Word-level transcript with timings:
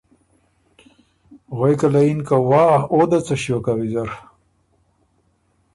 غوېکه 1.57 1.87
له 1.93 2.01
یِن 2.07 2.19
که” 2.27 2.35
وا 2.49 2.65
او 2.91 3.01
ده 3.09 3.19
څۀ 3.25 3.35
ݭیوک 3.41 3.65
هۀ 3.69 3.73
ویزر“ 3.77 4.09